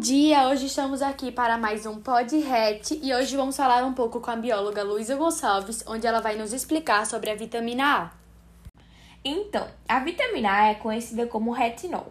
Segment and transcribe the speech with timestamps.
[0.00, 0.48] dia!
[0.48, 4.30] Hoje estamos aqui para mais um Pod Hat e hoje vamos falar um pouco com
[4.30, 8.10] a bióloga Luísa Gonçalves, onde ela vai nos explicar sobre a vitamina A.
[9.22, 12.10] Então, a vitamina A é conhecida como retinol.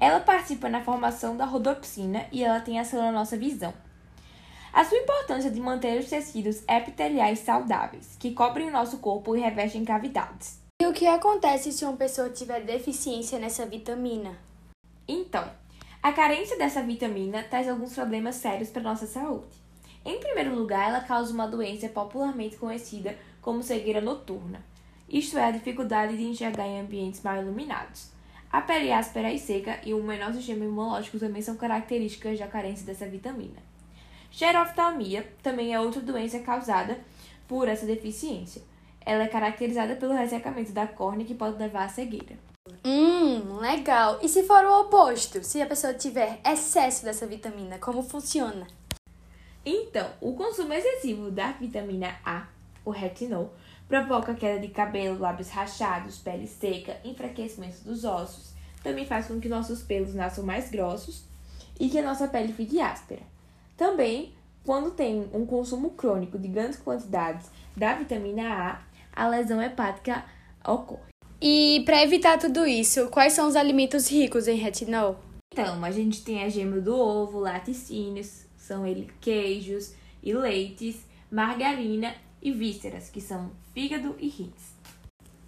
[0.00, 3.72] Ela participa na formação da rodopsina e ela tem ação na nossa visão.
[4.72, 9.40] A sua importância de manter os tecidos epiteliais saudáveis, que cobrem o nosso corpo e
[9.40, 10.60] revestem cavidades.
[10.82, 14.36] E o que acontece se uma pessoa tiver deficiência nessa vitamina?
[15.06, 15.48] Então,
[16.02, 19.56] a carência dessa vitamina traz alguns problemas sérios para nossa saúde.
[20.04, 24.64] Em primeiro lugar, ela causa uma doença popularmente conhecida como cegueira noturna,
[25.08, 28.10] isto é, a dificuldade de enxergar em ambientes mal iluminados.
[28.50, 32.86] A pele áspera e seca e o menor sistema imunológico também são características da carência
[32.86, 33.60] dessa vitamina.
[34.30, 36.98] Xeroftalmia também é outra doença causada
[37.46, 38.62] por essa deficiência.
[39.04, 42.38] Ela é caracterizada pelo ressecamento da córnea que pode levar à cegueira.
[42.84, 44.18] Hum, legal.
[44.22, 45.42] E se for o oposto?
[45.42, 48.66] Se a pessoa tiver excesso dessa vitamina, como funciona?
[49.64, 52.46] Então, o consumo excessivo da vitamina A,
[52.84, 53.52] o retinol,
[53.88, 58.52] provoca queda de cabelo, lábios rachados, pele seca, enfraquecimento dos ossos.
[58.82, 61.24] Também faz com que nossos pelos nasçam mais grossos
[61.78, 63.22] e que a nossa pele fique áspera.
[63.76, 64.34] Também,
[64.64, 68.80] quando tem um consumo crônico de grandes quantidades da vitamina A,
[69.14, 70.24] a lesão hepática
[70.66, 71.08] ocorre.
[71.40, 75.20] E para evitar tudo isso, quais são os alimentos ricos em retinol?
[75.52, 82.12] Então, a gente tem a gema do ovo, laticínios, são eles queijos e leites, margarina
[82.42, 84.76] e vísceras, que são fígado e rins.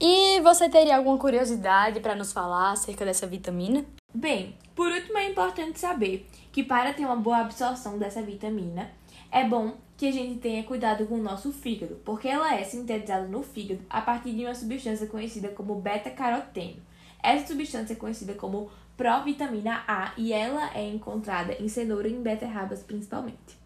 [0.00, 3.84] E você teria alguma curiosidade para nos falar acerca dessa vitamina?
[4.12, 8.90] Bem, por último é importante saber que para ter uma boa absorção dessa vitamina,
[9.30, 13.26] é bom que a gente tenha cuidado com o nosso fígado, porque ela é sintetizada
[13.26, 16.82] no fígado a partir de uma substância conhecida como beta-caroteno.
[17.22, 22.22] Essa substância é conhecida como provitamina A e ela é encontrada em cenoura e em
[22.22, 23.58] beterrabas principalmente.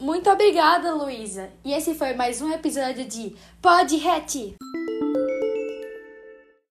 [0.00, 1.50] Muito obrigada, Luísa!
[1.64, 4.56] E esse foi mais um episódio de Pod Hat!